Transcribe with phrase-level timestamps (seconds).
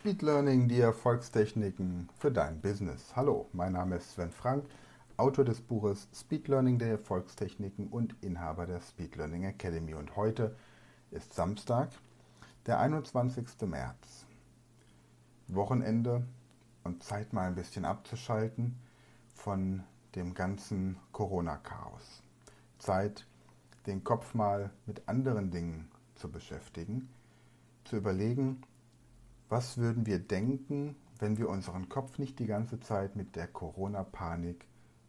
[0.00, 3.16] Speed Learning, die Erfolgstechniken für dein Business.
[3.16, 4.64] Hallo, mein Name ist Sven Frank,
[5.16, 9.94] Autor des Buches Speed Learning der Erfolgstechniken und Inhaber der Speed Learning Academy.
[9.94, 10.54] Und heute
[11.10, 11.90] ist Samstag,
[12.66, 13.44] der 21.
[13.62, 14.24] März.
[15.48, 16.24] Wochenende
[16.84, 18.78] und Zeit mal ein bisschen abzuschalten
[19.34, 19.82] von
[20.14, 22.22] dem ganzen Corona-Chaos.
[22.78, 23.26] Zeit,
[23.86, 27.08] den Kopf mal mit anderen Dingen zu beschäftigen,
[27.82, 28.62] zu überlegen,
[29.48, 34.66] was würden wir denken, wenn wir unseren Kopf nicht die ganze Zeit mit der Corona-Panik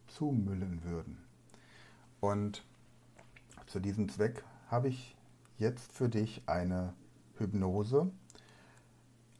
[0.08, 1.18] zumüllen würden?
[2.20, 2.66] Und
[3.68, 5.16] zu diesem Zweck habe ich
[5.58, 6.94] jetzt für dich eine
[7.36, 8.12] Hypnose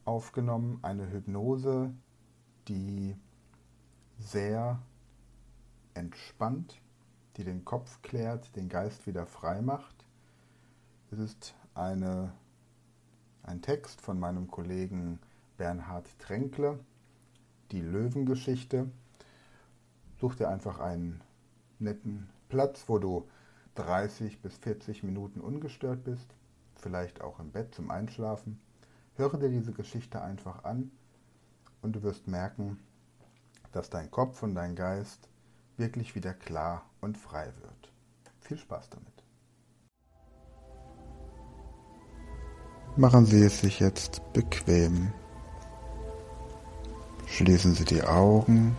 [0.04, 1.92] aufgenommen, eine Hypnose,
[2.68, 3.16] die
[4.18, 4.80] sehr
[5.94, 6.80] entspannt,
[7.36, 10.04] die den Kopf klärt, den Geist wieder frei macht.
[11.10, 12.32] Es ist eine
[13.42, 15.18] ein Text von meinem Kollegen
[15.56, 16.78] Bernhard Tränkle,
[17.70, 18.90] die Löwengeschichte.
[20.20, 21.20] Such dir einfach einen
[21.78, 23.28] netten Platz, wo du
[23.74, 26.34] 30 bis 40 Minuten ungestört bist,
[26.76, 28.60] vielleicht auch im Bett zum Einschlafen.
[29.16, 30.90] Höre dir diese Geschichte einfach an
[31.82, 32.78] und du wirst merken,
[33.72, 35.28] dass dein Kopf und dein Geist
[35.76, 37.92] wirklich wieder klar und frei wird.
[38.40, 39.19] Viel Spaß damit.
[42.96, 45.12] Machen Sie es sich jetzt bequem.
[47.26, 48.76] Schließen Sie die Augen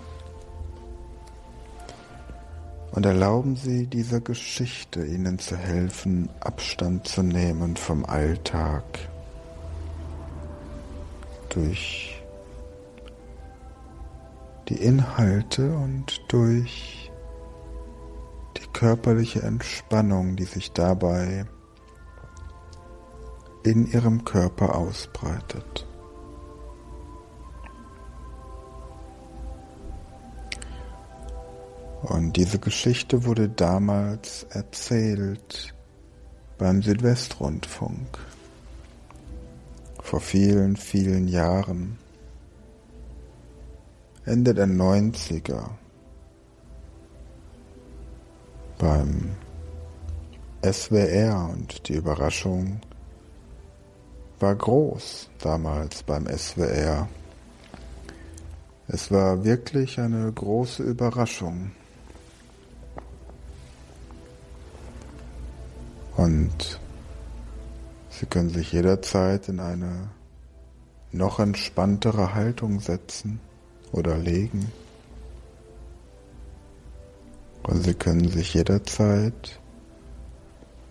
[2.92, 8.84] und erlauben Sie dieser Geschichte Ihnen zu helfen, Abstand zu nehmen vom Alltag
[11.50, 12.22] durch
[14.68, 17.12] die Inhalte und durch
[18.58, 21.46] die körperliche Entspannung, die sich dabei
[23.64, 25.88] in ihrem Körper ausbreitet.
[32.02, 35.74] Und diese Geschichte wurde damals erzählt
[36.58, 38.18] beim Südwestrundfunk.
[40.02, 42.00] Vor vielen, vielen Jahren,
[44.26, 45.70] Ende der 90er,
[48.80, 49.36] beim
[50.64, 52.82] SWR und die Überraschung
[54.42, 57.08] war groß damals beim SWR.
[58.88, 61.72] Es war wirklich eine große Überraschung.
[66.18, 66.80] Und
[68.10, 70.10] Sie können sich jederzeit in eine
[71.12, 73.40] noch entspanntere Haltung setzen
[73.92, 74.72] oder legen.
[77.64, 79.61] Und Sie können sich jederzeit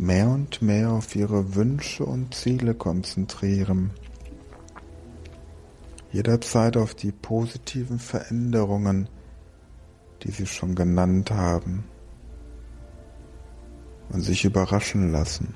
[0.00, 3.90] mehr und mehr auf ihre Wünsche und Ziele konzentrieren.
[6.10, 9.10] Jederzeit auf die positiven Veränderungen,
[10.22, 11.84] die sie schon genannt haben.
[14.08, 15.54] Und sich überraschen lassen.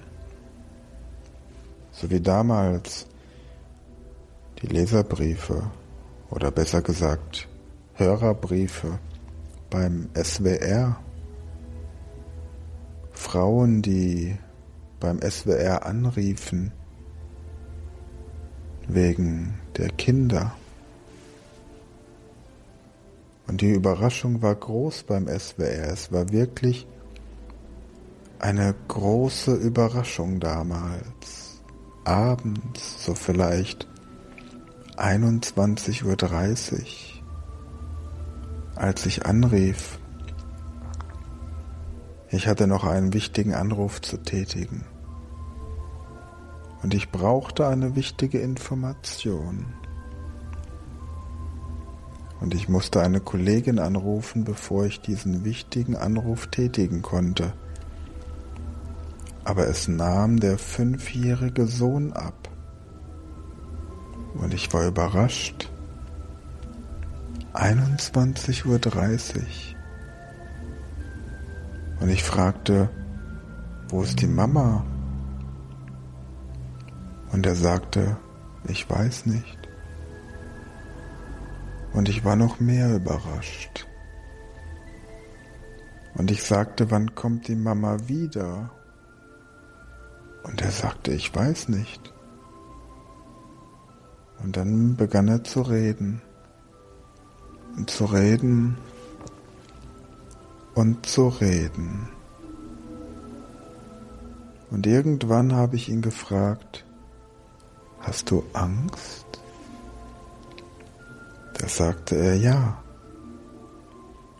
[1.91, 3.06] So wie damals
[4.60, 5.71] die Leserbriefe
[6.31, 7.49] oder besser gesagt
[7.94, 8.99] Hörerbriefe
[9.71, 11.03] beim SWR
[13.14, 14.36] Frauen, die
[15.00, 16.72] beim SWR anriefen
[18.86, 20.54] wegen der Kinder.
[23.47, 25.92] Und die Überraschung war groß beim SWR.
[25.92, 26.86] Es war wirklich
[28.38, 31.60] eine große Überraschung damals.
[32.04, 33.88] Abends, so vielleicht
[34.97, 36.86] 21.30 Uhr,
[38.77, 39.98] als ich anrief
[42.34, 44.84] ich hatte noch einen wichtigen Anruf zu tätigen.
[46.83, 49.66] Und ich brauchte eine wichtige Information.
[52.41, 57.54] Und ich musste eine Kollegin anrufen, bevor ich diesen wichtigen Anruf tätigen konnte.
[59.45, 62.51] Aber es nahm der fünfjährige Sohn ab.
[64.34, 65.71] Und ich war überrascht.
[67.54, 69.73] 21.30 Uhr.
[72.04, 72.91] Und ich fragte,
[73.89, 74.84] wo ist die Mama?
[77.33, 78.18] Und er sagte,
[78.68, 79.56] ich weiß nicht.
[81.95, 83.86] Und ich war noch mehr überrascht.
[86.15, 88.71] Und ich sagte, wann kommt die Mama wieder?
[90.42, 92.12] Und er sagte, ich weiß nicht.
[94.42, 96.21] Und dann begann er zu reden.
[97.78, 98.77] Und zu reden
[100.74, 102.09] und zu reden.
[104.71, 106.84] Und irgendwann habe ich ihn gefragt,
[108.00, 109.26] hast du Angst?
[111.59, 112.82] Da sagte er ja.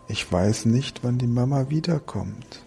[0.07, 2.63] Ich weiß nicht, wann die Mama wiederkommt.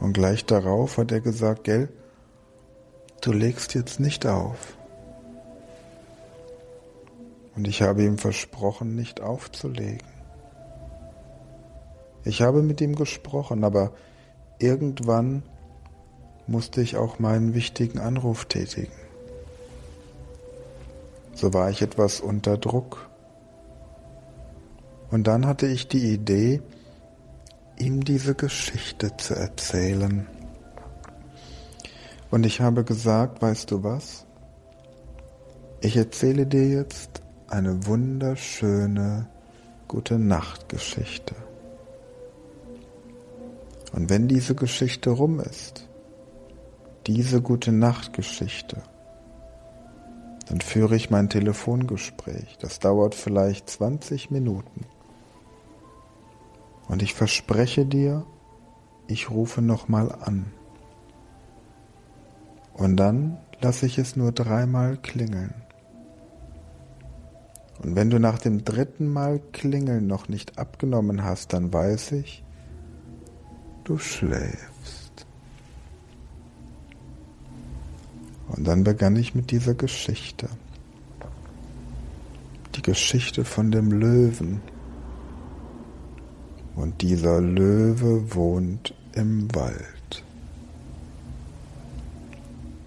[0.00, 1.88] Und gleich darauf hat er gesagt, gell,
[3.20, 4.76] du legst jetzt nicht auf.
[7.56, 10.13] Und ich habe ihm versprochen, nicht aufzulegen.
[12.24, 13.92] Ich habe mit ihm gesprochen, aber
[14.58, 15.42] irgendwann
[16.46, 18.92] musste ich auch meinen wichtigen Anruf tätigen.
[21.34, 23.10] So war ich etwas unter Druck.
[25.10, 26.62] Und dann hatte ich die Idee,
[27.78, 30.26] ihm diese Geschichte zu erzählen.
[32.30, 34.24] Und ich habe gesagt, weißt du was?
[35.80, 39.28] Ich erzähle dir jetzt eine wunderschöne
[39.86, 41.34] gute Nachtgeschichte.
[43.94, 45.88] Und wenn diese Geschichte rum ist,
[47.06, 48.82] diese gute Nachtgeschichte,
[50.48, 52.58] dann führe ich mein Telefongespräch.
[52.60, 54.86] Das dauert vielleicht 20 Minuten.
[56.88, 58.26] Und ich verspreche dir,
[59.06, 60.46] ich rufe nochmal an.
[62.74, 65.54] Und dann lasse ich es nur dreimal klingeln.
[67.80, 72.43] Und wenn du nach dem dritten Mal klingeln noch nicht abgenommen hast, dann weiß ich,
[73.84, 75.26] du schläfst.
[78.48, 80.48] Und dann begann ich mit dieser Geschichte.
[82.74, 84.60] Die Geschichte von dem Löwen.
[86.76, 90.24] Und dieser Löwe wohnt im Wald.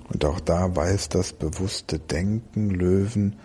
[0.09, 3.35] Und auch da weiß das bewusste Denken, Löwen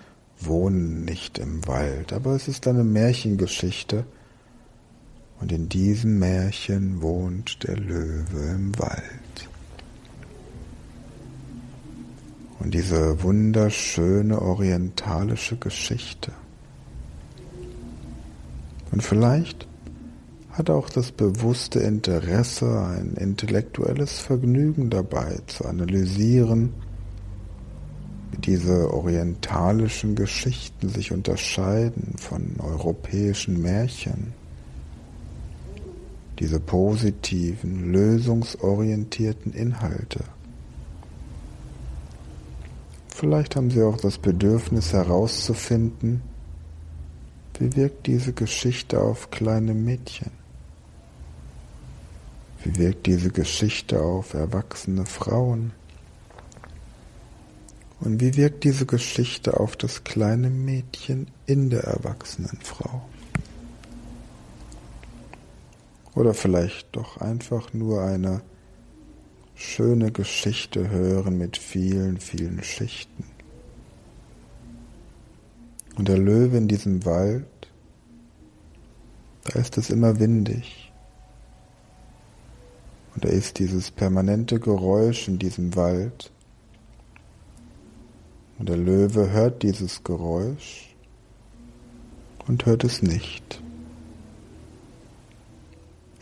[0.40, 4.04] wohnen nicht im Wald, aber es ist eine Märchengeschichte,
[5.42, 9.48] und in diesem Märchen wohnt der Löwe im Wald.
[12.60, 16.30] Und diese wunderschöne orientalische Geschichte.
[18.92, 19.66] Und vielleicht
[20.52, 26.72] hat auch das bewusste Interesse, ein intellektuelles Vergnügen dabei zu analysieren,
[28.30, 34.34] wie diese orientalischen Geschichten sich unterscheiden von europäischen Märchen
[36.42, 40.24] diese positiven, lösungsorientierten Inhalte.
[43.06, 46.20] Vielleicht haben Sie auch das Bedürfnis herauszufinden,
[47.60, 50.32] wie wirkt diese Geschichte auf kleine Mädchen?
[52.64, 55.70] Wie wirkt diese Geschichte auf erwachsene Frauen?
[58.00, 63.02] Und wie wirkt diese Geschichte auf das kleine Mädchen in der erwachsenen Frau?
[66.14, 68.42] Oder vielleicht doch einfach nur eine
[69.54, 73.24] schöne Geschichte hören mit vielen, vielen Schichten.
[75.96, 77.46] Und der Löwe in diesem Wald,
[79.44, 80.92] da ist es immer windig.
[83.14, 86.32] Und da ist dieses permanente Geräusch in diesem Wald.
[88.58, 90.94] Und der Löwe hört dieses Geräusch
[92.46, 93.62] und hört es nicht.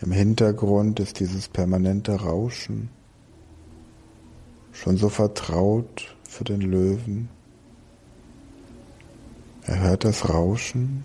[0.03, 2.89] Im Hintergrund ist dieses permanente Rauschen
[4.73, 7.29] schon so vertraut für den Löwen.
[9.65, 11.05] Er hört das Rauschen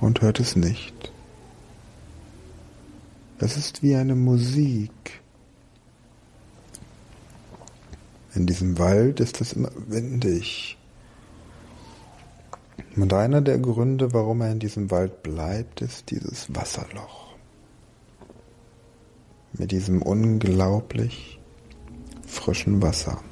[0.00, 1.12] und hört es nicht.
[3.38, 5.20] Es ist wie eine Musik.
[8.34, 10.78] In diesem Wald ist es immer windig.
[12.96, 17.34] Und einer der Gründe, warum er in diesem Wald bleibt, ist dieses Wasserloch.
[19.52, 21.38] Mit diesem unglaublich
[22.26, 23.22] frischen Wasser.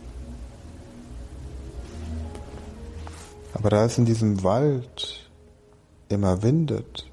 [3.55, 5.31] Aber da es in diesem Wald
[6.09, 7.11] immer windet,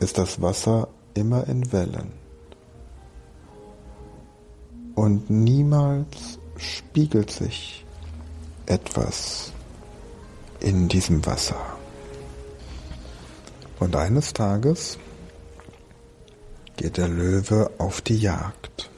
[0.00, 2.12] ist das Wasser immer in Wellen.
[4.94, 7.84] Und niemals spiegelt sich
[8.66, 9.52] etwas
[10.60, 11.60] in diesem Wasser.
[13.78, 14.98] Und eines Tages
[16.76, 18.90] geht der Löwe auf die Jagd.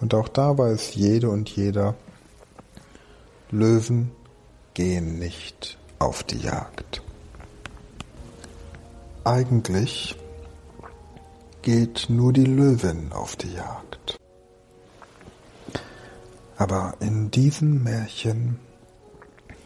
[0.00, 1.94] Und auch da weiß jede und jeder,
[3.50, 4.10] Löwen
[4.74, 7.02] gehen nicht auf die Jagd.
[9.24, 10.16] Eigentlich
[11.62, 14.18] geht nur die Löwin auf die Jagd.
[16.58, 18.58] Aber in diesem Märchen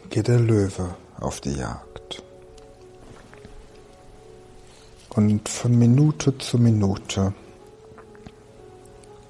[0.09, 2.21] geht der Löwe auf die Jagd.
[5.09, 7.33] Und von Minute zu Minute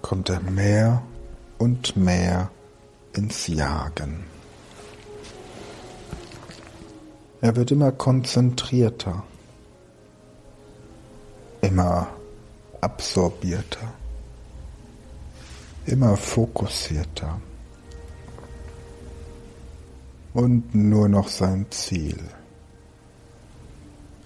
[0.01, 1.03] kommt er mehr
[1.59, 2.49] und mehr
[3.13, 4.25] ins Jagen.
[7.41, 9.23] Er wird immer konzentrierter,
[11.61, 12.07] immer
[12.79, 13.93] absorbierter,
[15.85, 17.39] immer fokussierter
[20.33, 22.19] und nur noch sein Ziel.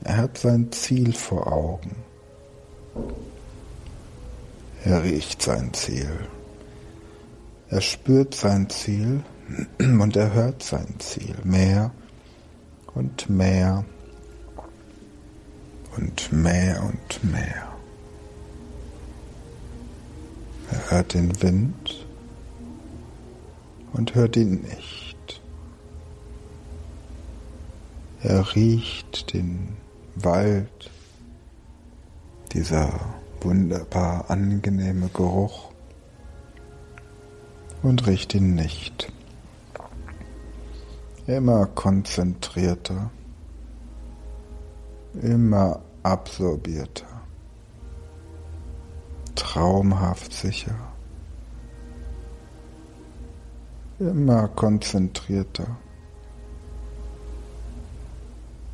[0.03, 1.95] Er hat sein Ziel vor Augen.
[4.83, 6.27] Er riecht sein Ziel.
[7.69, 9.23] Er spürt sein Ziel
[9.79, 11.91] und er hört sein Ziel mehr
[12.93, 13.83] und mehr
[15.97, 17.75] und mehr und mehr.
[20.71, 22.05] Er hört den Wind
[23.93, 25.04] und hört ihn nicht.
[28.27, 29.77] Er riecht den
[30.15, 30.89] Wald,
[32.53, 32.89] dieser
[33.41, 35.69] wunderbar angenehme Geruch
[37.83, 39.13] und riecht ihn nicht.
[41.27, 43.11] Immer konzentrierter,
[45.21, 47.21] immer absorbierter,
[49.35, 50.79] traumhaft sicher,
[53.99, 55.77] immer konzentrierter.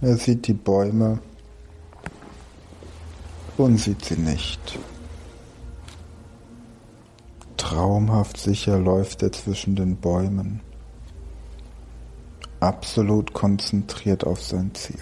[0.03, 1.20] Er sieht die Bäume
[3.58, 4.79] und sieht sie nicht.
[7.55, 10.62] Traumhaft sicher läuft er zwischen den Bäumen,
[12.60, 15.00] absolut konzentriert auf sein Ziel.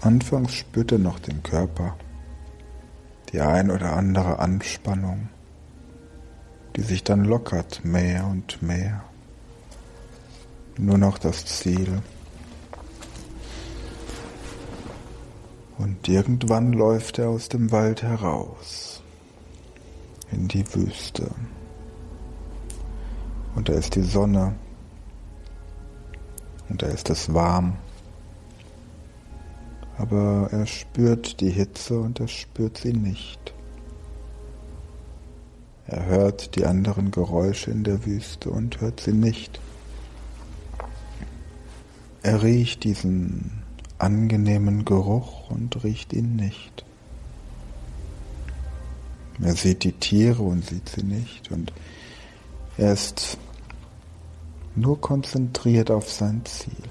[0.00, 1.96] Anfangs spürt er noch den Körper,
[3.32, 5.28] die ein oder andere Anspannung,
[6.76, 9.02] die sich dann lockert mehr und mehr.
[10.80, 12.00] Nur noch das Ziel.
[15.76, 19.02] Und irgendwann läuft er aus dem Wald heraus
[20.32, 21.30] in die Wüste.
[23.54, 24.54] Und da ist die Sonne
[26.70, 27.76] und da ist es warm.
[29.98, 33.52] Aber er spürt die Hitze und er spürt sie nicht.
[35.86, 39.60] Er hört die anderen Geräusche in der Wüste und hört sie nicht.
[42.22, 43.62] Er riecht diesen
[43.98, 46.84] angenehmen Geruch und riecht ihn nicht.
[49.42, 51.72] Er sieht die Tiere und sieht sie nicht und
[52.76, 53.38] er ist
[54.74, 56.84] nur konzentriert auf sein Ziel.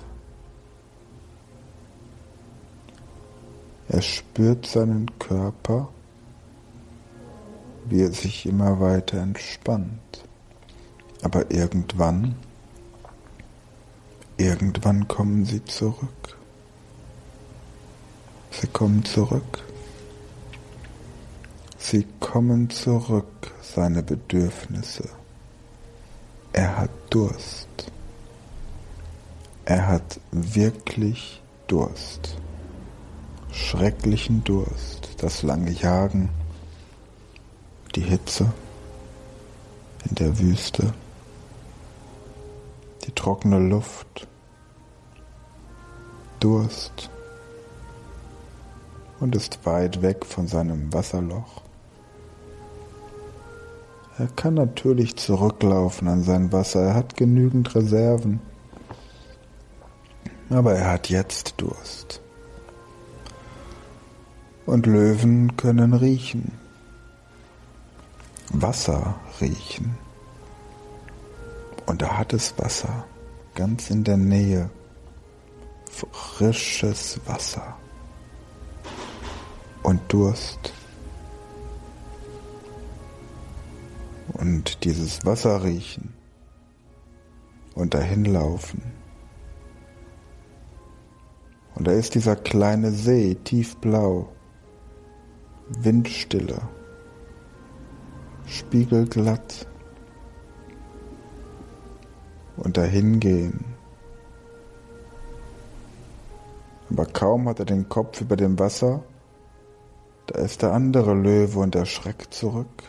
[3.88, 5.90] Er spürt seinen Körper,
[7.86, 10.26] wie er sich immer weiter entspannt.
[11.24, 12.36] Aber irgendwann,
[14.39, 16.38] irgendwann kommen sie zurück.
[18.51, 19.63] Sie kommen zurück.
[21.77, 25.10] Sie kommen zurück, seine Bedürfnisse.
[26.53, 27.67] Er hat Durst.
[29.65, 32.38] Er hat wirklich Durst.
[33.51, 36.29] Schrecklichen Durst, das lange Jagen,
[37.96, 38.53] die Hitze
[40.08, 40.93] in der Wüste,
[43.05, 44.29] die trockene Luft,
[46.39, 47.10] Durst
[49.19, 51.62] und ist weit weg von seinem Wasserloch.
[54.17, 58.41] Er kann natürlich zurücklaufen an sein Wasser, er hat genügend Reserven,
[60.50, 62.22] aber er hat jetzt Durst.
[64.65, 66.51] Und Löwen können riechen,
[68.51, 69.98] Wasser riechen.
[71.86, 73.05] Und er hat es Wasser,
[73.55, 74.69] ganz in der Nähe,
[75.89, 77.77] frisches Wasser
[79.84, 80.74] und Durst.
[84.34, 86.13] Und dieses Wasser riechen
[87.75, 88.81] und dahinlaufen.
[91.75, 94.29] Und da ist dieser kleine See, tiefblau,
[95.69, 96.62] Windstille,
[98.46, 99.65] spiegelglatt.
[102.58, 103.69] Und dahin gehen.
[106.89, 109.03] Aber kaum hat er den Kopf über dem Wasser,
[110.27, 112.84] Da ist der andere Löwe und er schreckt zurück.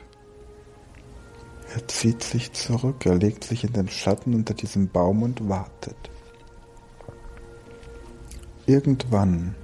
[1.74, 6.10] Er zieht sich zurück, er legt sich in den Schatten unter diesem Baum und wartet.
[8.66, 9.54] Irgendwann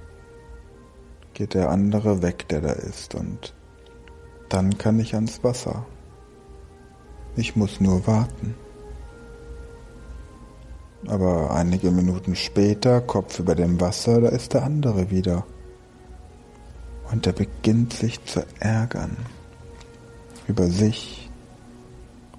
[1.33, 3.53] geht der andere weg, der da ist, und
[4.49, 5.85] dann kann ich ans Wasser.
[7.35, 8.55] Ich muss nur warten.
[11.05, 15.45] Aber einige Minuten später, Kopf über dem Wasser, da ist der andere wieder.
[17.11, 19.15] Und er beginnt sich zu ärgern
[20.47, 21.29] über sich,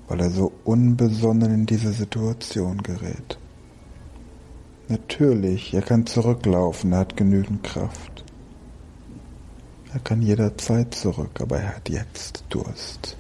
[0.09, 3.39] weil er so unbesonnen in diese Situation gerät.
[4.89, 8.25] Natürlich, er kann zurücklaufen, er hat genügend Kraft.
[9.93, 13.17] Er kann jederzeit zurück, aber er hat jetzt Durst.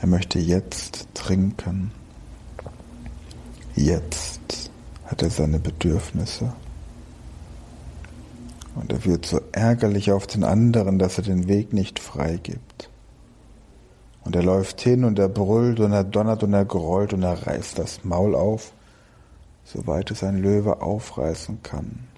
[0.00, 1.92] Er möchte jetzt trinken.
[3.76, 4.70] Jetzt
[5.06, 6.52] hat er seine Bedürfnisse.
[8.76, 12.90] Und er wird so ärgerlich auf den anderen, dass er den Weg nicht freigibt.
[14.24, 17.46] Und er läuft hin und er brüllt und er donnert und er grollt und er
[17.46, 18.72] reißt das Maul auf,
[19.64, 22.08] soweit es ein Löwe aufreißen kann.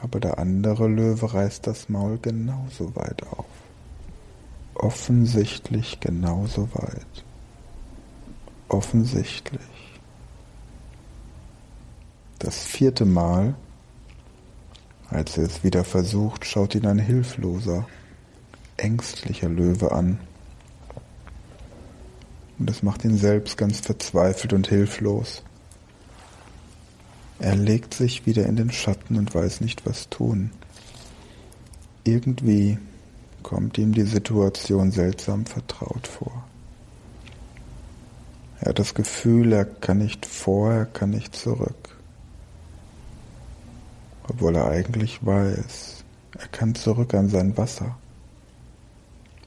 [0.00, 3.44] Aber der andere Löwe reißt das Maul genauso weit auf.
[4.74, 7.24] Offensichtlich genauso weit.
[8.68, 9.60] Offensichtlich.
[12.44, 13.54] Das vierte Mal,
[15.08, 17.88] als er es wieder versucht, schaut ihn ein hilfloser,
[18.76, 20.20] ängstlicher Löwe an.
[22.58, 25.42] Und das macht ihn selbst ganz verzweifelt und hilflos.
[27.38, 30.50] Er legt sich wieder in den Schatten und weiß nicht, was tun.
[32.04, 32.76] Irgendwie
[33.42, 36.44] kommt ihm die Situation seltsam vertraut vor.
[38.60, 41.83] Er hat das Gefühl, er kann nicht vor, er kann nicht zurück.
[44.28, 46.04] Obwohl er eigentlich weiß,
[46.38, 47.96] er kann zurück an sein Wasser.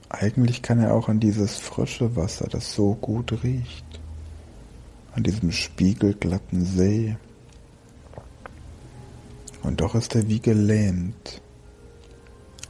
[0.09, 3.85] Eigentlich kann er auch an dieses frische Wasser, das so gut riecht,
[5.13, 7.17] an diesem spiegelglatten See,
[9.67, 11.41] und doch ist er wie gelähmt,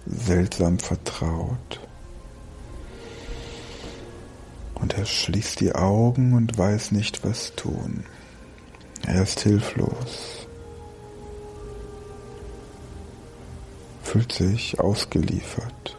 [0.07, 1.79] seltsam vertraut.
[4.73, 8.03] Und er schließt die Augen und weiß nicht, was tun.
[9.05, 10.36] Er ist hilflos,
[14.07, 15.97] fühlt sich ausgeliefert.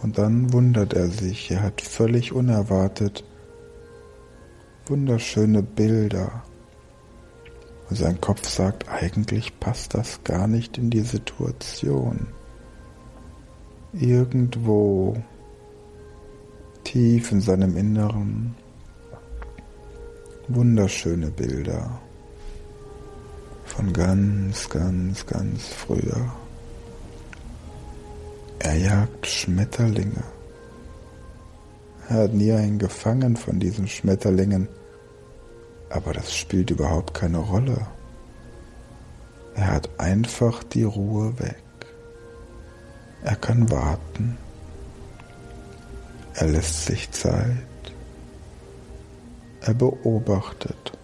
[0.00, 3.24] Und dann wundert er sich, er hat völlig unerwartet
[4.86, 6.44] wunderschöne Bilder
[7.90, 12.28] und sein Kopf sagt, eigentlich passt das gar nicht in die Situation.
[13.92, 15.16] Irgendwo
[16.84, 18.54] tief in seinem Inneren
[20.46, 22.00] wunderschöne Bilder
[23.78, 26.32] von ganz, ganz, ganz früher.
[28.58, 30.24] Er jagt Schmetterlinge.
[32.08, 34.68] Er hat nie einen gefangen von diesen Schmetterlingen
[35.90, 37.86] aber das spielt überhaupt keine Rolle.
[39.54, 41.62] Er hat einfach die Ruhe weg.
[43.24, 44.36] Er kann warten.
[46.34, 47.56] Er lässt sich Zeit.
[49.62, 50.97] Er beobachtet.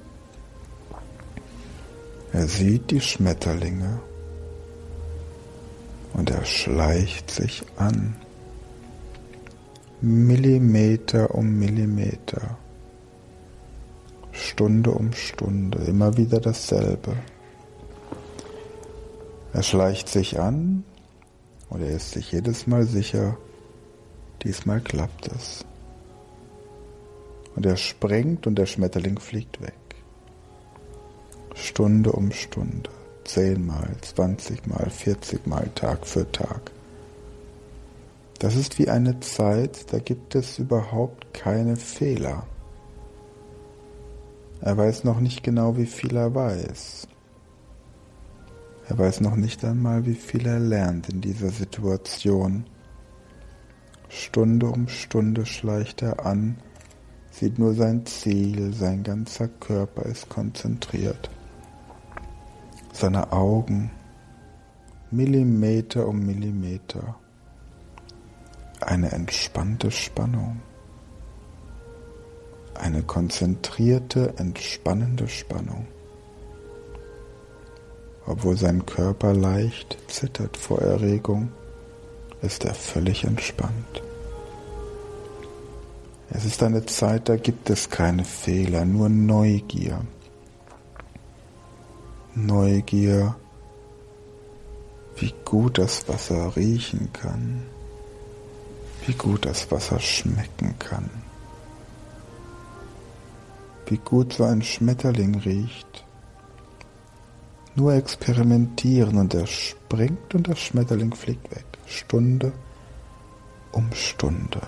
[2.34, 4.00] Er sieht die Schmetterlinge
[6.14, 8.16] und er schleicht sich an.
[10.00, 12.58] Millimeter um Millimeter.
[14.32, 17.16] Stunde um Stunde, immer wieder dasselbe.
[19.52, 20.82] Er schleicht sich an
[21.70, 23.36] und er ist sich jedes Mal sicher,
[24.42, 25.64] diesmal klappt es.
[27.54, 29.83] Und er springt und der Schmetterling fliegt weg.
[31.54, 32.90] Stunde um Stunde,
[33.24, 36.72] zehnmal, zwanzigmal, vierzigmal, Tag für Tag.
[38.40, 42.46] Das ist wie eine Zeit, da gibt es überhaupt keine Fehler.
[44.60, 47.06] Er weiß noch nicht genau, wie viel er weiß.
[48.88, 52.64] Er weiß noch nicht einmal, wie viel er lernt in dieser Situation.
[54.08, 56.56] Stunde um Stunde schleicht er an,
[57.30, 61.30] sieht nur sein Ziel, sein ganzer Körper ist konzentriert.
[62.94, 63.90] Seine Augen,
[65.11, 67.16] Millimeter um Millimeter.
[68.80, 70.62] Eine entspannte Spannung
[72.74, 75.87] eine konzentrierte, entspannende Spannung.
[78.26, 81.50] Obwohl sein Körper leicht zittert vor Erregung,
[82.42, 84.02] ist er völlig entspannt.
[86.30, 90.00] Es ist eine Zeit, da gibt es keine Fehler, nur Neugier.
[92.36, 93.36] Neugier
[95.16, 97.62] wie gut das Wasser riechen kann,
[99.06, 101.08] wie gut das Wasser schmecken kann,
[103.86, 106.04] wie gut so ein Schmetterling riecht.
[107.76, 112.52] Nur experimentieren und er springt und das Schmetterling fliegt weg, Stunde
[113.72, 114.60] um Stunde.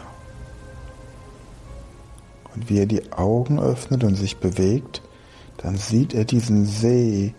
[2.55, 5.03] Und wie er die Augen öffnet und sich bewegt,
[5.59, 7.35] dann sieht er diesen See,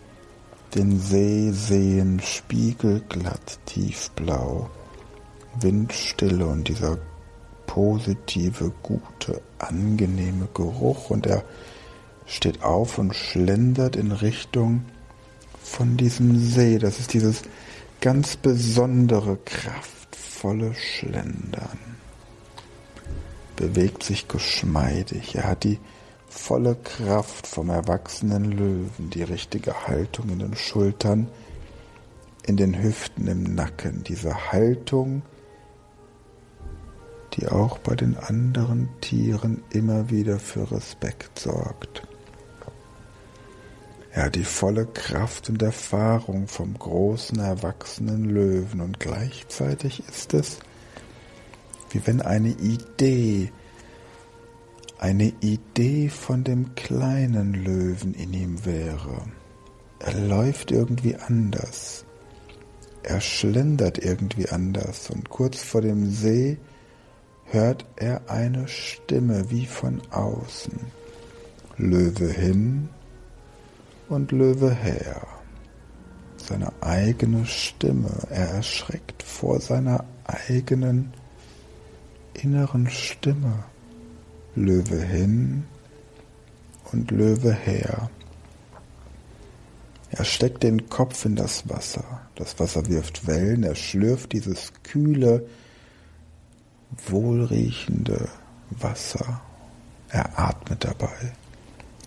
[0.74, 4.68] den See sehen, spiegelglatt, tiefblau,
[5.60, 6.98] Windstille und dieser
[7.66, 11.44] positive, gute, angenehme Geruch und er
[12.26, 14.84] steht auf und schlendert in Richtung
[15.62, 16.78] von diesem See.
[16.78, 17.42] Das ist dieses
[18.00, 21.78] ganz besondere, kraftvolle Schlendern.
[23.56, 25.34] Bewegt sich geschmeidig.
[25.34, 25.78] Er hat die
[26.38, 31.28] volle Kraft vom erwachsenen Löwen, die richtige Haltung in den Schultern,
[32.46, 35.22] in den Hüften, im Nacken, diese Haltung,
[37.34, 42.06] die auch bei den anderen Tieren immer wieder für Respekt sorgt.
[44.12, 50.58] Er hat die volle Kraft und Erfahrung vom großen erwachsenen Löwen und gleichzeitig ist es,
[51.90, 53.52] wie wenn eine Idee
[54.98, 59.22] eine Idee von dem kleinen Löwen in ihm wäre.
[60.00, 62.04] Er läuft irgendwie anders.
[63.02, 66.58] Er schlendert irgendwie anders und kurz vor dem See
[67.46, 70.78] hört er eine Stimme wie von außen.
[71.76, 72.88] Löwe hin
[74.08, 75.26] und Löwe her.
[76.36, 78.10] Seine eigene Stimme.
[78.30, 81.12] Er erschreckt vor seiner eigenen
[82.34, 83.64] inneren Stimme.
[84.58, 85.64] Löwe hin
[86.92, 88.10] und Löwe her.
[90.10, 92.22] Er steckt den Kopf in das Wasser.
[92.34, 95.46] Das Wasser wirft Wellen, er schlürft dieses kühle,
[97.06, 98.28] wohlriechende
[98.70, 99.42] Wasser.
[100.08, 101.32] Er atmet dabei,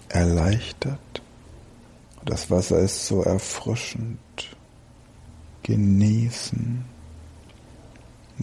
[0.09, 1.21] erleichtert.
[2.25, 4.19] Das Wasser ist so erfrischend.
[5.63, 6.83] Genießen.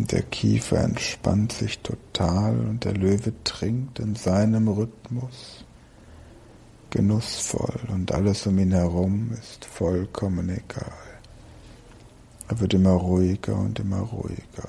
[0.07, 5.65] Der Kiefer entspannt sich total und der Löwe trinkt in seinem Rhythmus
[6.91, 10.93] genussvoll und alles um ihn herum ist vollkommen egal.
[12.49, 14.69] Er wird immer ruhiger und immer ruhiger.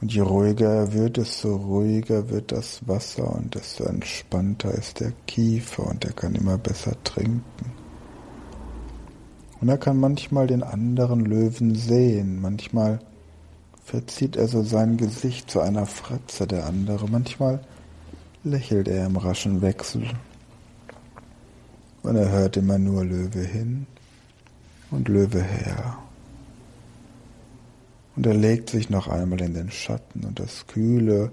[0.00, 5.12] Und je ruhiger er wird, desto ruhiger wird das Wasser und desto entspannter ist der
[5.26, 7.72] Kiefer und er kann immer besser trinken.
[9.60, 13.00] Und er kann manchmal den anderen Löwen sehen, manchmal
[13.88, 17.08] verzieht er so sein Gesicht zu einer Fratze der andere.
[17.08, 17.60] Manchmal
[18.44, 20.04] lächelt er im raschen Wechsel.
[22.02, 23.86] Und er hört immer nur Löwe hin
[24.90, 25.96] und Löwe her.
[28.14, 31.32] Und er legt sich noch einmal in den Schatten und das kühle,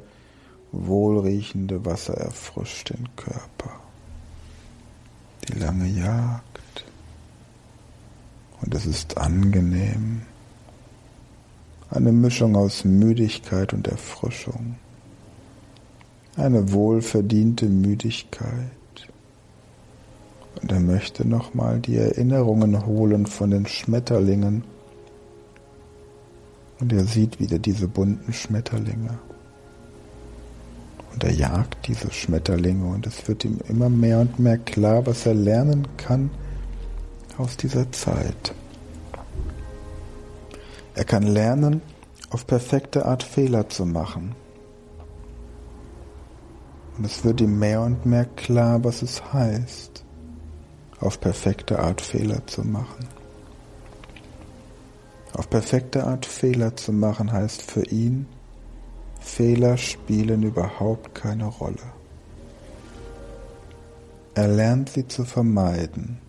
[0.71, 3.81] wohlriechende Wasser erfrischt den Körper.
[5.49, 6.85] Die lange Jagd.
[8.61, 10.21] Und es ist angenehm
[11.89, 14.75] eine Mischung aus Müdigkeit und Erfrischung.
[16.35, 18.51] Eine wohlverdiente Müdigkeit.
[20.61, 24.63] Und er möchte nochmal die Erinnerungen holen von den Schmetterlingen.
[26.79, 29.17] Und er sieht wieder diese bunten Schmetterlinge.
[31.13, 35.25] Und er jagt diese Schmetterlinge und es wird ihm immer mehr und mehr klar, was
[35.25, 36.29] er lernen kann
[37.37, 38.53] aus dieser Zeit.
[40.95, 41.81] Er kann lernen,
[42.29, 44.33] auf perfekte Art Fehler zu machen.
[46.97, 50.05] Und es wird ihm mehr und mehr klar, was es heißt,
[51.01, 53.07] auf perfekte Art Fehler zu machen.
[55.33, 58.25] Auf perfekte Art Fehler zu machen heißt für ihn,
[59.19, 61.91] Fehler spielen überhaupt keine Rolle.
[64.33, 66.19] Er lernt sie zu vermeiden.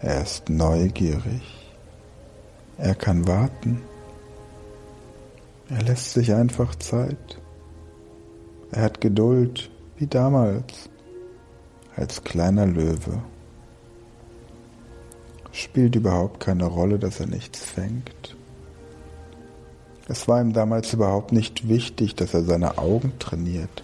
[0.00, 1.67] Er ist neugierig.
[2.78, 3.82] Er kann warten.
[5.68, 7.40] Er lässt sich einfach Zeit.
[8.70, 10.88] Er hat Geduld, wie damals,
[11.96, 13.20] als kleiner Löwe.
[15.50, 18.36] Spielt überhaupt keine Rolle, dass er nichts fängt.
[20.06, 23.82] Es war ihm damals überhaupt nicht wichtig, dass er seine Augen trainiert,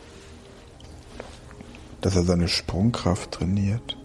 [2.00, 3.98] dass er seine Sprungkraft trainiert,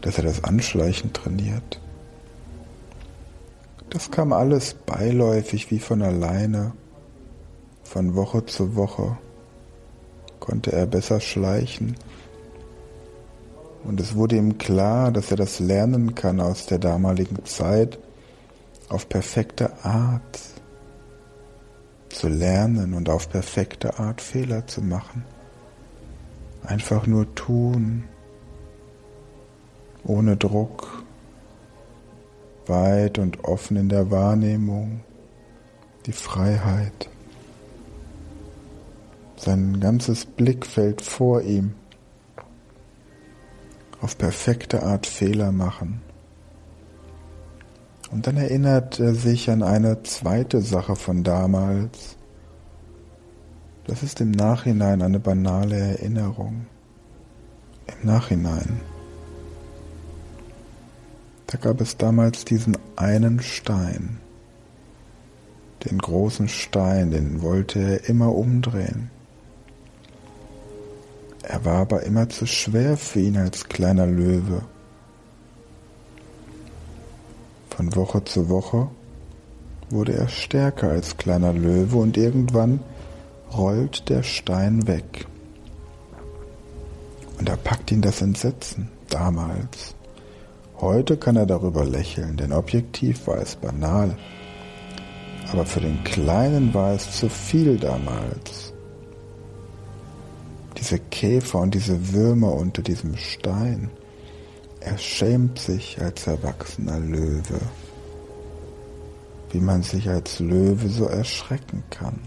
[0.00, 1.80] dass er das Anschleichen trainiert.
[3.90, 6.72] Das kam alles beiläufig wie von alleine.
[7.82, 9.18] Von Woche zu Woche
[10.38, 11.96] konnte er besser schleichen.
[13.82, 17.98] Und es wurde ihm klar, dass er das lernen kann aus der damaligen Zeit
[18.88, 20.40] auf perfekte Art
[22.10, 25.24] zu lernen und auf perfekte Art Fehler zu machen.
[26.62, 28.04] Einfach nur tun,
[30.04, 30.99] ohne Druck,
[32.70, 35.00] weit und offen in der Wahrnehmung,
[36.06, 37.10] die Freiheit.
[39.36, 41.74] Sein ganzes Blickfeld vor ihm
[44.00, 46.00] auf perfekte Art Fehler machen.
[48.10, 52.16] Und dann erinnert er sich an eine zweite Sache von damals.
[53.86, 56.66] Das ist im Nachhinein eine banale Erinnerung.
[57.86, 58.80] Im Nachhinein.
[61.50, 64.20] Da gab es damals diesen einen Stein.
[65.84, 69.10] Den großen Stein, den wollte er immer umdrehen.
[71.42, 74.62] Er war aber immer zu schwer für ihn als kleiner Löwe.
[77.70, 78.86] Von Woche zu Woche
[79.88, 82.78] wurde er stärker als kleiner Löwe und irgendwann
[83.52, 85.26] rollt der Stein weg.
[87.40, 89.96] Und da packt ihn das Entsetzen damals.
[90.80, 94.16] Heute kann er darüber lächeln, denn objektiv war es banal.
[95.52, 98.72] Aber für den Kleinen war es zu viel damals.
[100.78, 103.90] Diese Käfer und diese Würmer unter diesem Stein.
[104.80, 107.60] Er schämt sich als erwachsener Löwe,
[109.50, 112.18] wie man sich als Löwe so erschrecken kann.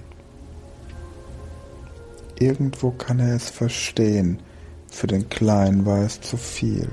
[2.38, 4.44] Irgendwo kann er es verstehen,
[4.92, 6.88] für den Kleinen war es zu viel.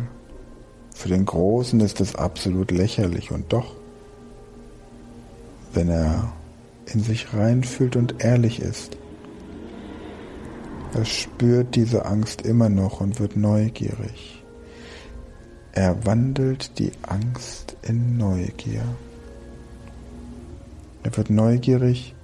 [1.00, 3.74] Für den Großen ist es absolut lächerlich und doch,
[5.72, 6.30] wenn er
[6.92, 8.98] in sich reinfühlt und ehrlich ist,
[10.92, 14.44] er spürt diese Angst immer noch und wird neugierig.
[15.72, 18.84] Er wandelt die Angst in Neugier.
[21.02, 22.14] Er wird neugierig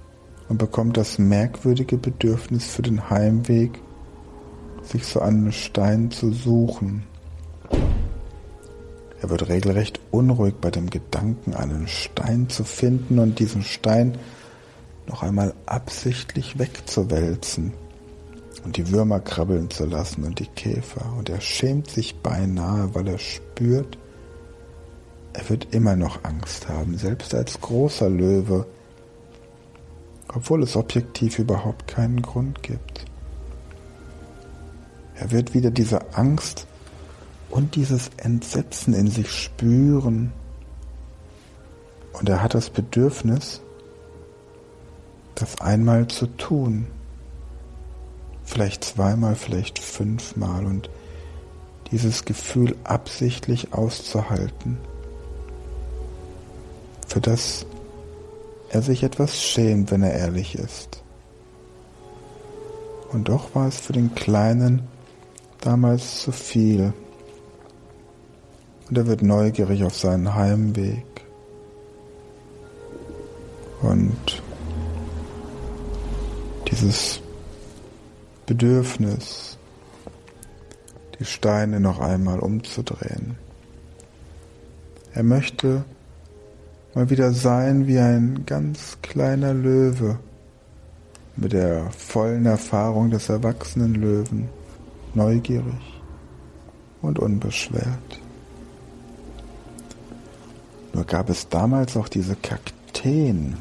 [0.49, 3.71] und bekommt das merkwürdige Bedürfnis für den Heimweg,
[4.83, 7.07] sich so einen Stein zu suchen.
[9.21, 14.17] Er wird regelrecht unruhig bei dem Gedanken, einen Stein zu finden und diesen Stein
[15.07, 17.73] noch einmal absichtlich wegzuwälzen
[18.63, 21.13] und die Würmer krabbeln zu lassen und die Käfer.
[21.17, 23.97] Und er schämt sich beinahe, weil er spürt,
[25.33, 28.65] er wird immer noch Angst haben, selbst als großer Löwe,
[30.33, 33.05] obwohl es objektiv überhaupt keinen Grund gibt.
[35.15, 36.67] Er wird wieder diese Angst
[37.49, 40.33] und dieses Entsetzen in sich spüren.
[42.13, 43.61] Und er hat das Bedürfnis,
[45.35, 46.87] das einmal zu tun
[48.47, 50.89] vielleicht zweimal, vielleicht fünfmal und
[51.91, 54.77] dieses Gefühl absichtlich auszuhalten,
[57.07, 57.65] für das
[58.69, 61.03] er sich etwas schämt, wenn er ehrlich ist.
[63.11, 64.87] Und doch war es für den Kleinen
[65.61, 66.93] damals zu viel.
[68.89, 71.05] Und er wird neugierig auf seinen Heimweg.
[73.81, 74.41] Und
[76.71, 77.21] dieses
[78.45, 79.57] Bedürfnis,
[81.19, 83.37] die Steine noch einmal umzudrehen.
[85.13, 85.83] Er möchte
[86.93, 90.19] mal wieder sein wie ein ganz kleiner Löwe
[91.35, 94.49] mit der vollen Erfahrung des erwachsenen Löwen,
[95.13, 96.01] neugierig
[97.01, 98.21] und unbeschwert.
[100.97, 103.55] Nur gab es damals auch diese Kakteen.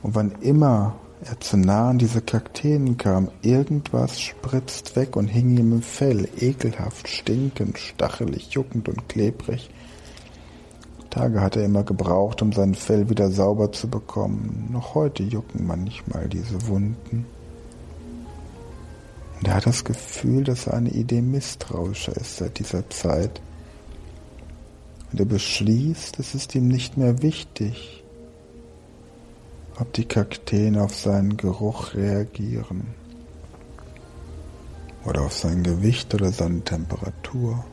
[0.00, 5.56] Und wann immer er zu nah an diese Kakteen kam, irgendwas spritzt weg und hing
[5.56, 9.68] ihm im Fell, ekelhaft, stinkend, stachelig, juckend und klebrig.
[11.10, 14.68] Tage hat er immer gebraucht, um sein Fell wieder sauber zu bekommen.
[14.70, 17.26] Noch heute jucken manchmal diese Wunden.
[19.40, 23.40] Und er hat das Gefühl, dass er eine Idee misstrauischer ist seit dieser Zeit.
[25.16, 28.04] Und er beschließt, es ist ihm nicht mehr wichtig,
[29.80, 32.88] ob die Kakteen auf seinen Geruch reagieren
[35.06, 37.64] oder auf sein Gewicht oder seine Temperatur.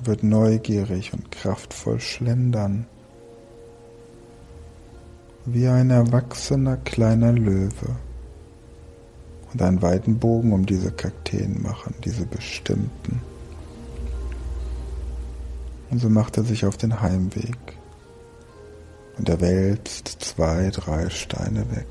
[0.00, 2.84] Er wird neugierig und kraftvoll schlendern,
[5.44, 7.94] wie ein erwachsener kleiner Löwe
[9.52, 13.22] und einen weiten Bogen um diese Kakteen machen, diese bestimmten.
[15.94, 17.56] Und so macht er sich auf den Heimweg
[19.16, 21.86] und er wälzt zwei, drei Steine weg.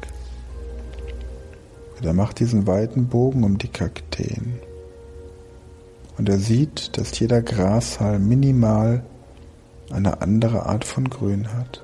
[1.96, 4.60] Und er macht diesen weiten Bogen um die Kakteen.
[6.18, 9.06] Und er sieht, dass jeder Grashalm minimal
[9.90, 11.82] eine andere Art von Grün hat.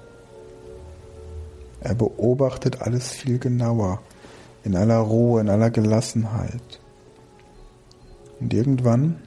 [1.80, 4.02] Er beobachtet alles viel genauer,
[4.66, 6.82] in aller Ruhe, in aller Gelassenheit.
[8.42, 9.22] Und irgendwann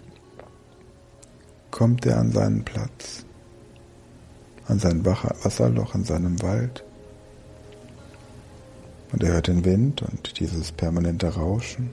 [1.73, 3.25] kommt er an seinen Platz,
[4.69, 6.85] an sein Wasserloch in seinem Wald.
[9.11, 11.91] Und er hört den Wind und dieses permanente Rauschen.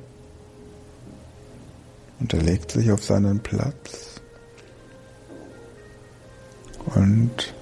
[2.20, 4.22] Und er legt sich auf seinen Platz.
[6.96, 7.54] Und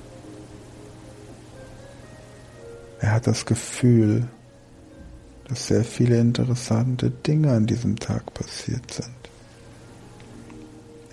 [3.00, 4.28] er hat das Gefühl,
[5.48, 9.17] dass sehr viele interessante Dinge an diesem Tag passiert sind.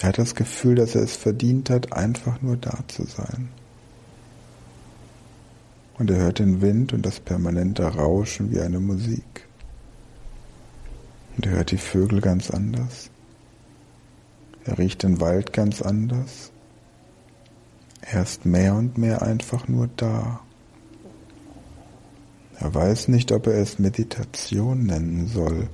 [0.04, 3.48] Er hat das Gefühl, dass er es verdient hat, einfach nur da zu sein.
[5.98, 9.48] Und er hört den Wind und das permanente Rauschen wie eine Musik.
[11.34, 13.08] Und er hört die Vögel ganz anders.
[14.66, 16.52] Er riecht den Wald ganz anders.
[18.02, 20.40] Er ist mehr und mehr einfach nur da.
[22.58, 25.70] Er weiß nicht, ob er es Meditation nennen soll.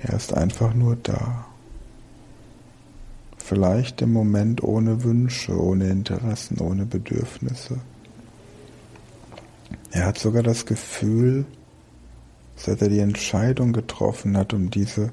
[0.00, 1.51] Er ist einfach nur da.
[3.52, 7.80] Vielleicht im Moment ohne Wünsche, ohne Interessen, ohne Bedürfnisse.
[9.90, 11.44] Er hat sogar das Gefühl,
[12.56, 15.12] seit er die Entscheidung getroffen hat, um diese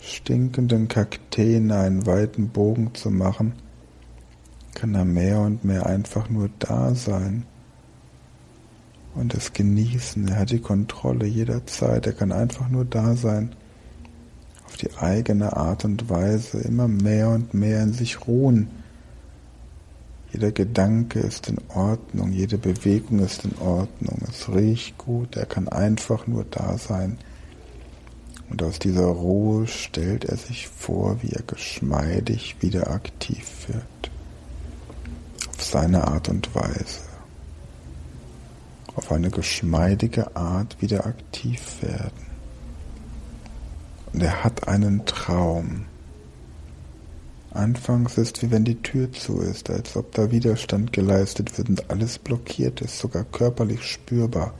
[0.00, 3.52] stinkenden Kakteen einen weiten Bogen zu machen,
[4.72, 7.44] kann er mehr und mehr einfach nur da sein
[9.14, 10.26] und es genießen.
[10.28, 12.06] Er hat die Kontrolle jederzeit.
[12.06, 13.54] Er kann einfach nur da sein,
[14.76, 18.68] die eigene Art und Weise, immer mehr und mehr in sich ruhen.
[20.32, 25.68] Jeder Gedanke ist in Ordnung, jede Bewegung ist in Ordnung, es riecht gut, er kann
[25.68, 27.18] einfach nur da sein.
[28.50, 34.10] Und aus dieser Ruhe stellt er sich vor, wie er geschmeidig wieder aktiv wird.
[35.48, 37.00] Auf seine Art und Weise
[38.96, 42.25] auf eine geschmeidige Art wieder aktiv werden.
[44.16, 45.84] Und er hat einen Traum.
[47.50, 51.90] Anfangs ist wie wenn die Tür zu ist, als ob da Widerstand geleistet wird und
[51.90, 54.54] alles blockiert ist, sogar körperlich spürbar.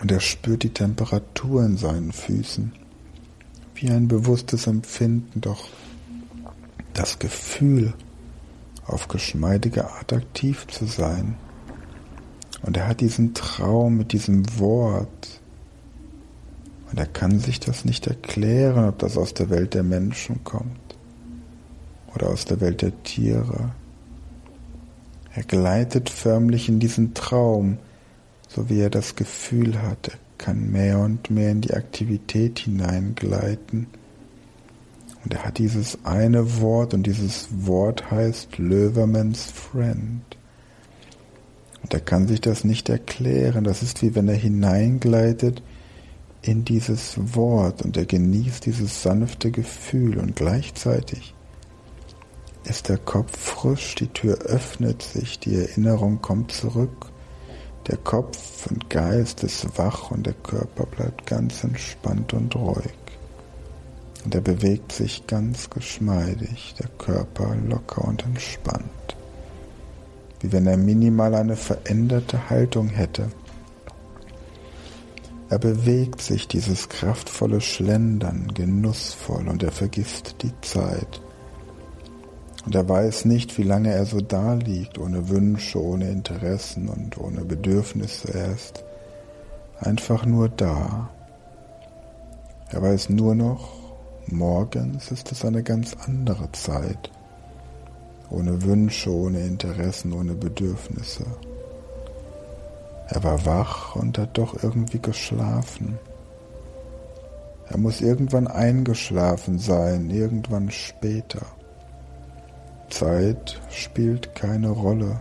[0.00, 2.72] Und er spürt die Temperatur in seinen Füßen,
[3.76, 5.68] wie ein bewusstes Empfinden, doch
[6.92, 7.94] das Gefühl,
[8.84, 11.36] auf geschmeidige Art aktiv zu sein,
[12.62, 15.41] und er hat diesen Traum mit diesem Wort.
[16.92, 20.78] Und er kann sich das nicht erklären, ob das aus der Welt der Menschen kommt
[22.14, 23.70] oder aus der Welt der Tiere.
[25.34, 27.78] Er gleitet förmlich in diesen Traum,
[28.46, 33.86] so wie er das Gefühl hat, er kann mehr und mehr in die Aktivität hineingleiten.
[35.24, 40.20] Und er hat dieses eine Wort und dieses Wort heißt Löwermans Friend.
[41.82, 43.64] Und er kann sich das nicht erklären.
[43.64, 45.62] Das ist wie wenn er hineingleitet
[46.42, 51.34] in dieses Wort und er genießt dieses sanfte Gefühl und gleichzeitig
[52.64, 57.06] ist der Kopf frisch, die Tür öffnet sich, die Erinnerung kommt zurück,
[57.88, 62.92] der Kopf und Geist ist wach und der Körper bleibt ganz entspannt und ruhig.
[64.24, 69.16] Und er bewegt sich ganz geschmeidig, der Körper locker und entspannt
[70.42, 73.30] wie wenn er minimal eine veränderte Haltung hätte.
[75.52, 81.20] Er bewegt sich dieses kraftvolle Schlendern genussvoll und er vergisst die Zeit.
[82.64, 87.18] Und er weiß nicht, wie lange er so da liegt, ohne Wünsche, ohne Interessen und
[87.18, 88.32] ohne Bedürfnisse.
[88.32, 88.82] Er ist
[89.78, 91.10] einfach nur da.
[92.70, 93.74] Er weiß nur noch,
[94.28, 97.10] morgens ist es eine ganz andere Zeit
[98.30, 101.26] ohne Wünsche, ohne Interessen, ohne Bedürfnisse.
[103.12, 105.98] Er war wach und hat doch irgendwie geschlafen.
[107.68, 111.44] Er muss irgendwann eingeschlafen sein, irgendwann später.
[112.88, 115.20] Zeit spielt keine Rolle.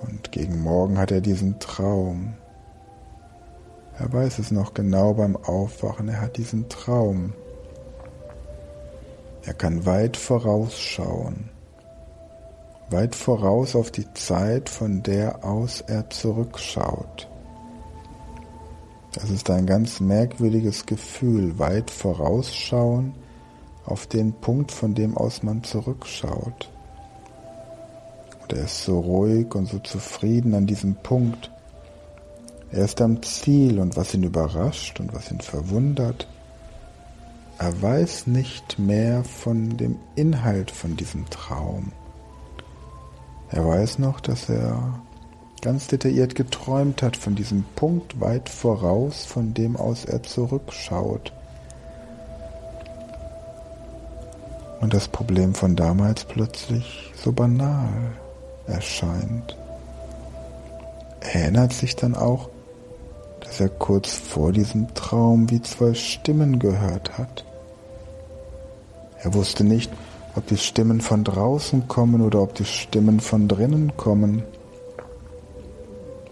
[0.00, 2.32] Und gegen Morgen hat er diesen Traum.
[3.98, 7.34] Er weiß es noch genau beim Aufwachen, er hat diesen Traum.
[9.44, 11.50] Er kann weit vorausschauen,
[12.90, 17.28] weit voraus auf die Zeit, von der aus er zurückschaut.
[19.12, 23.14] Das ist ein ganz merkwürdiges Gefühl, weit vorausschauen
[23.86, 26.70] auf den Punkt, von dem aus man zurückschaut.
[28.42, 31.50] Und er ist so ruhig und so zufrieden an diesem Punkt.
[32.70, 36.28] Er ist am Ziel und was ihn überrascht und was ihn verwundert,
[37.58, 41.92] er weiß nicht mehr von dem Inhalt von diesem Traum.
[43.50, 45.00] Er weiß noch, dass er
[45.62, 51.32] ganz detailliert geträumt hat von diesem Punkt weit voraus, von dem aus er zurückschaut.
[54.80, 57.88] Und das Problem von damals plötzlich so banal
[58.66, 59.56] erscheint.
[61.20, 62.50] Er erinnert sich dann auch,
[63.40, 67.44] dass er kurz vor diesem Traum wie zwei Stimmen gehört hat.
[69.22, 69.90] Er wusste nicht,
[70.36, 74.42] ob die Stimmen von draußen kommen oder ob die Stimmen von drinnen kommen.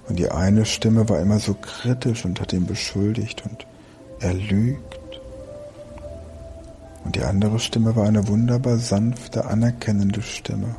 [0.07, 3.66] Und die eine Stimme war immer so kritisch und hat ihn beschuldigt und
[4.20, 5.20] er lügt.
[7.05, 10.76] Und die andere Stimme war eine wunderbar sanfte, anerkennende Stimme.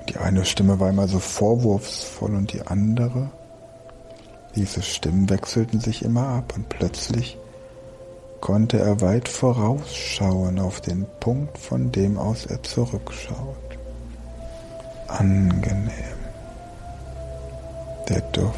[0.00, 3.30] Und die eine Stimme war immer so vorwurfsvoll und die andere,
[4.56, 7.38] diese Stimmen wechselten sich immer ab und plötzlich
[8.40, 13.78] konnte er weit vorausschauen auf den Punkt, von dem aus er zurückschaut.
[15.08, 15.90] Angenehm.
[18.08, 18.56] Der Duft.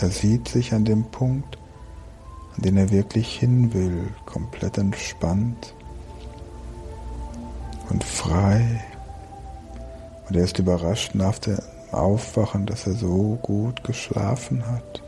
[0.00, 1.58] Er sieht sich an dem Punkt,
[2.56, 5.74] an den er wirklich hin will, komplett entspannt
[7.90, 8.84] und frei.
[10.28, 11.58] Und er ist überrascht nach dem
[11.92, 15.02] Aufwachen, dass er so gut geschlafen hat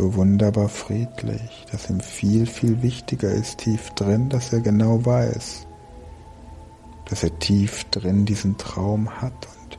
[0.00, 5.66] so wunderbar friedlich, dass ihm viel, viel wichtiger ist tief drin, dass er genau weiß,
[7.04, 9.34] dass er tief drin diesen Traum hat.
[9.62, 9.78] Und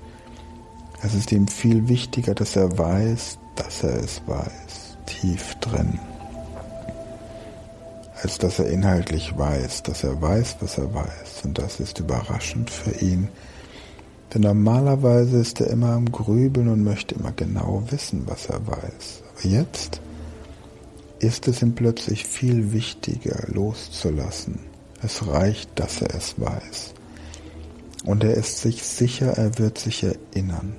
[1.01, 5.97] es ist ihm viel wichtiger, dass er weiß, dass er es weiß, tief drin,
[8.21, 11.45] als dass er inhaltlich weiß, dass er weiß, was er weiß.
[11.45, 13.27] Und das ist überraschend für ihn,
[14.35, 19.23] denn normalerweise ist er immer am Grübeln und möchte immer genau wissen, was er weiß.
[19.33, 19.99] Aber jetzt
[21.21, 24.59] ist es ihm plötzlich viel wichtiger loszulassen.
[25.03, 26.93] Es reicht, dass er es weiß.
[28.05, 30.75] Und er ist sich sicher, er wird sich erinnern.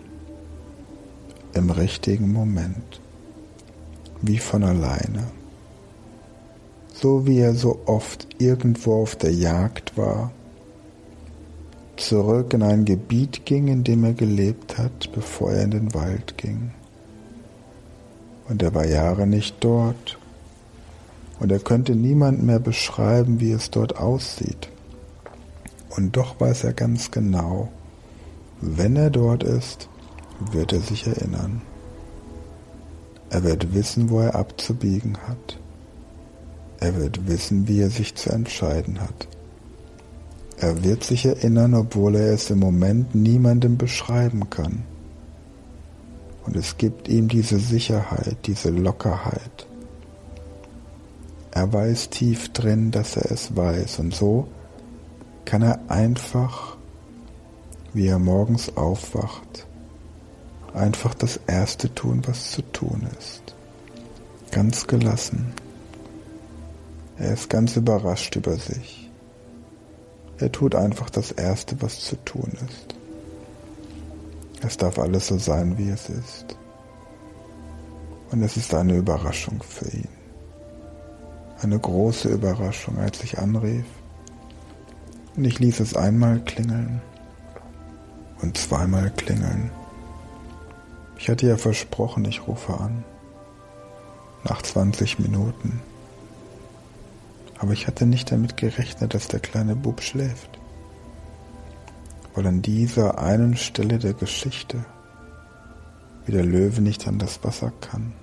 [1.55, 3.01] Im richtigen Moment.
[4.21, 5.29] Wie von alleine.
[6.93, 10.33] So wie er so oft irgendwo auf der Jagd war,
[11.97, 16.37] zurück in ein Gebiet ging, in dem er gelebt hat, bevor er in den Wald
[16.37, 16.73] ging.
[18.49, 20.19] Und er war Jahre nicht dort,
[21.43, 24.69] und er könnte niemand mehr beschreiben, wie es dort aussieht.
[25.91, 27.69] Und doch weiß er ganz genau,
[28.61, 29.89] wenn er dort ist,
[30.53, 31.61] wird er sich erinnern.
[33.31, 35.59] Er wird wissen, wo er abzubiegen hat.
[36.79, 39.27] Er wird wissen, wie er sich zu entscheiden hat.
[40.59, 44.85] Er wird sich erinnern, obwohl er es im Moment niemandem beschreiben kann.
[46.47, 49.67] Und es gibt ihm diese Sicherheit, diese Lockerheit,
[51.53, 53.99] er weiß tief drin, dass er es weiß.
[53.99, 54.49] Und so
[55.45, 56.79] kann er einfach,
[57.93, 59.67] wie er morgens aufwacht,
[60.73, 63.55] einfach das Erste tun, was zu tun ist.
[64.51, 65.53] Ganz gelassen.
[67.19, 69.11] Er ist ganz überrascht über sich.
[70.39, 72.95] Er tut einfach das Erste, was zu tun ist.
[74.67, 76.57] Es darf alles so sein, wie es ist.
[78.31, 80.22] Und es ist eine Überraschung für ihn
[81.63, 83.85] eine große Überraschung, als ich anrief.
[85.37, 87.01] Und ich ließ es einmal klingeln
[88.43, 89.71] und zweimal klingeln.
[91.17, 93.05] Ich hatte ja versprochen, ich rufe an.
[94.45, 95.81] Nach 20 Minuten.
[97.59, 100.59] Aber ich hatte nicht damit gerechnet, dass der kleine Bub schläft.
[102.35, 104.85] Weil an dieser einen Stelle der Geschichte,
[106.27, 108.15] wie der Löwe nicht an das Wasser kann,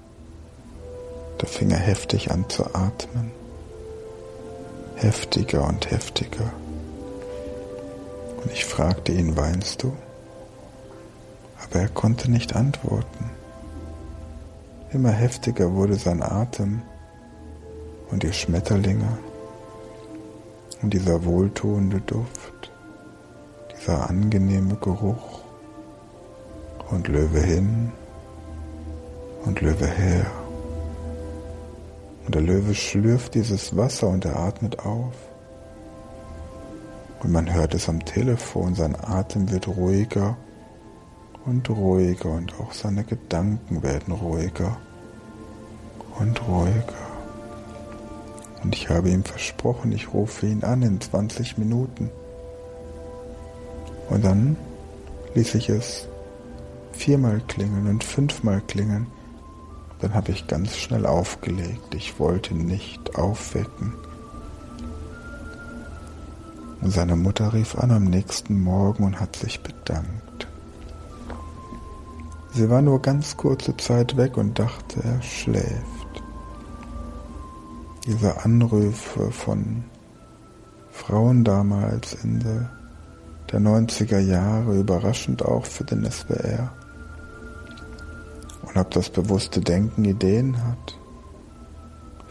[1.39, 3.31] da fing er heftig an zu atmen.
[4.95, 6.51] Heftiger und heftiger.
[8.43, 9.93] Und ich fragte ihn, weinst du?
[11.63, 13.31] Aber er konnte nicht antworten.
[14.91, 16.81] Immer heftiger wurde sein Atem
[18.11, 19.17] und die Schmetterlinge
[20.81, 22.71] und dieser wohltuende Duft,
[23.71, 25.41] dieser angenehme Geruch
[26.89, 27.91] und Löwe hin
[29.45, 30.25] und Löwe her.
[32.29, 35.15] Und der Löwe schlürft dieses Wasser und er atmet auf.
[37.21, 40.37] Und man hört es am Telefon, sein Atem wird ruhiger
[41.47, 44.77] und ruhiger und auch seine Gedanken werden ruhiger
[46.19, 47.07] und ruhiger.
[48.61, 52.11] Und ich habe ihm versprochen, ich rufe ihn an in 20 Minuten.
[54.07, 54.55] Und dann
[55.33, 56.07] ließ ich es
[56.91, 59.07] viermal klingeln und fünfmal klingeln
[60.01, 61.93] Dann habe ich ganz schnell aufgelegt.
[61.93, 63.93] Ich wollte nicht aufwecken.
[66.81, 70.47] Und seine Mutter rief an am nächsten Morgen und hat sich bedankt.
[72.53, 76.23] Sie war nur ganz kurze Zeit weg und dachte, er schläft.
[78.05, 79.83] Diese Anrufe von
[80.89, 82.69] Frauen damals Ende
[83.51, 86.71] der 90er Jahre, überraschend auch für den SWR.
[88.69, 90.97] Und ob das bewusste Denken Ideen hat.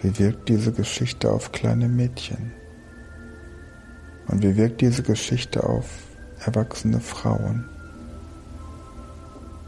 [0.00, 2.52] Wie wirkt diese Geschichte auf kleine Mädchen?
[4.28, 5.86] Und wie wirkt diese Geschichte auf
[6.44, 7.68] erwachsene Frauen?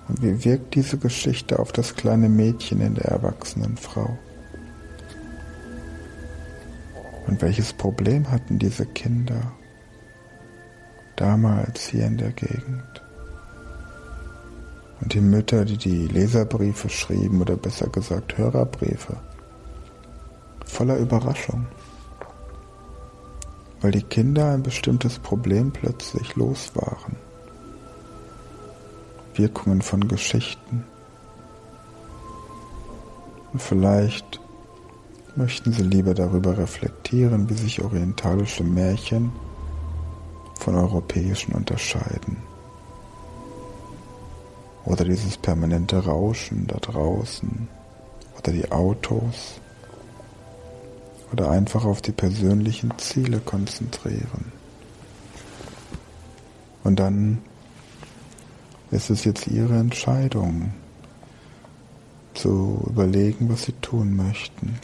[0.06, 4.16] Und wie wirkt diese Geschichte auf das kleine Mädchen in der erwachsenen Frau?
[7.26, 9.52] Und welches Problem hatten diese Kinder
[11.16, 13.02] damals hier in der Gegend?
[15.00, 19.16] Und die Mütter, die die Leserbriefe schrieben oder besser gesagt Hörerbriefe,
[20.66, 21.66] voller Überraschung,
[23.80, 27.16] weil die Kinder ein bestimmtes Problem plötzlich los waren.
[29.34, 30.84] Wirkungen von Geschichten.
[33.52, 34.40] Und vielleicht
[35.34, 39.32] möchten Sie lieber darüber reflektieren, wie sich orientalische Märchen
[40.58, 42.49] von europäischen unterscheiden.
[44.84, 47.68] Oder dieses permanente Rauschen da draußen.
[48.38, 49.60] Oder die Autos.
[51.32, 54.52] Oder einfach auf die persönlichen Ziele konzentrieren.
[56.82, 57.38] Und dann
[58.90, 60.72] ist es jetzt Ihre Entscheidung
[62.34, 64.78] zu überlegen, was Sie tun möchten.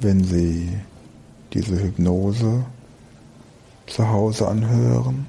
[0.00, 0.76] Wenn Sie
[1.52, 2.66] diese Hypnose
[3.86, 5.26] zu Hause anhören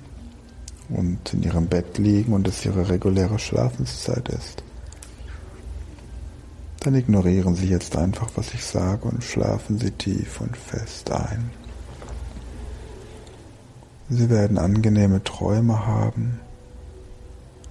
[0.89, 4.63] und in Ihrem Bett liegen und es Ihre reguläre Schlafenszeit ist.
[6.81, 11.49] Dann ignorieren Sie jetzt einfach, was ich sage und schlafen Sie tief und fest ein.
[14.09, 16.39] Sie werden angenehme Träume haben,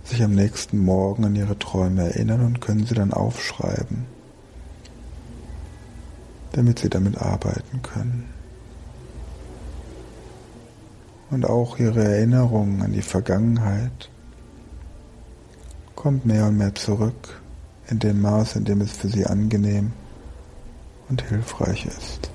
[0.02, 4.06] sich am nächsten Morgen an Ihre Träume erinnern und können sie dann aufschreiben
[6.54, 8.33] damit sie damit arbeiten können.
[11.34, 14.08] Und auch ihre Erinnerung an die Vergangenheit
[15.96, 17.42] kommt mehr und mehr zurück
[17.88, 19.90] in dem Maß, in dem es für sie angenehm
[21.08, 22.30] und hilfreich ist.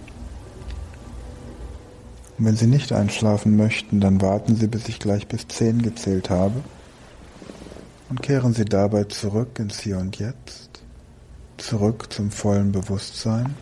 [2.37, 6.29] Und wenn Sie nicht einschlafen möchten, dann warten Sie, bis ich gleich bis zehn gezählt
[6.29, 6.61] habe
[8.09, 10.81] und kehren Sie dabei zurück ins Hier und Jetzt,
[11.55, 13.55] zurück zum vollen Bewusstsein.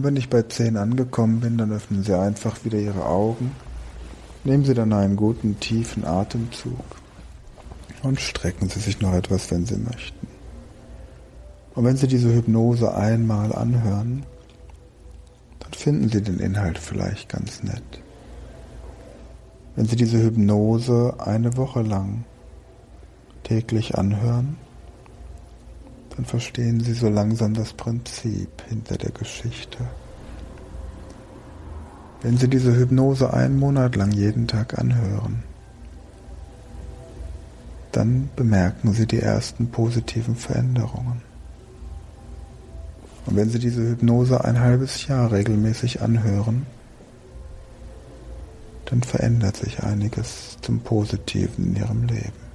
[0.00, 3.54] Und wenn ich bei 10 angekommen bin, dann öffnen Sie einfach wieder Ihre Augen.
[4.44, 6.80] Nehmen Sie dann einen guten tiefen Atemzug
[8.02, 10.26] und strecken Sie sich noch etwas, wenn Sie möchten.
[11.74, 14.24] Und wenn Sie diese Hypnose einmal anhören,
[15.58, 18.00] dann finden Sie den Inhalt vielleicht ganz nett.
[19.76, 22.24] Wenn Sie diese Hypnose eine Woche lang
[23.42, 24.56] täglich anhören,
[26.20, 29.78] dann verstehen Sie so langsam das Prinzip hinter der Geschichte.
[32.20, 35.42] Wenn Sie diese Hypnose einen Monat lang jeden Tag anhören,
[37.92, 41.22] dann bemerken Sie die ersten positiven Veränderungen.
[43.24, 46.66] Und wenn Sie diese Hypnose ein halbes Jahr regelmäßig anhören,
[48.84, 52.49] dann verändert sich einiges zum Positiven in Ihrem Leben.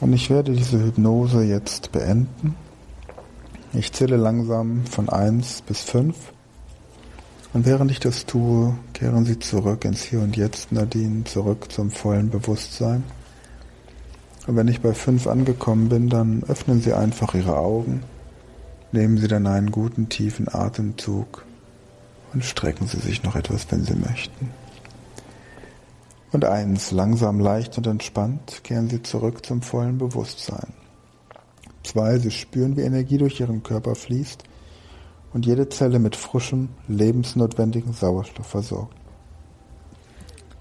[0.00, 2.54] Und ich werde diese Hypnose jetzt beenden.
[3.72, 6.16] Ich zähle langsam von 1 bis 5.
[7.52, 11.90] Und während ich das tue, kehren Sie zurück ins Hier und Jetzt, Nadine, zurück zum
[11.90, 13.02] vollen Bewusstsein.
[14.46, 18.02] Und wenn ich bei 5 angekommen bin, dann öffnen Sie einfach Ihre Augen,
[18.92, 21.44] nehmen Sie dann einen guten tiefen Atemzug
[22.32, 24.50] und strecken Sie sich noch etwas, wenn Sie möchten.
[26.32, 30.72] Und eins, langsam, leicht und entspannt kehren Sie zurück zum vollen Bewusstsein.
[31.84, 34.42] Zwei, Sie spüren, wie Energie durch Ihren Körper fließt
[35.32, 38.96] und jede Zelle mit frischem, lebensnotwendigen Sauerstoff versorgt.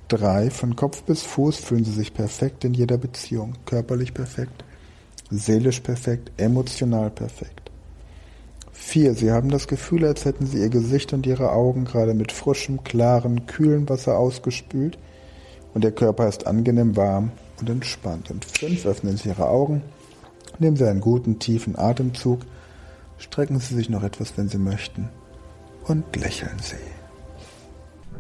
[0.08, 4.64] Drei, von Kopf bis Fuß fühlen Sie sich perfekt in jeder Beziehung, körperlich perfekt,
[5.32, 7.72] seelisch perfekt, emotional perfekt.
[8.72, 12.32] Vier, Sie haben das Gefühl, als hätten Sie Ihr Gesicht und Ihre Augen gerade mit
[12.32, 15.00] frischem, klaren, kühlen Wasser ausgespült
[15.76, 18.32] und der Körper ist angenehm warm und entspannt.
[18.32, 19.84] Und fünf, öffnen Sie Ihre Augen,
[20.58, 22.40] nehmen Sie einen guten, tiefen Atemzug,
[23.20, 25.10] strecken Sie sich noch etwas, wenn Sie möchten
[25.84, 26.95] und lächeln Sie.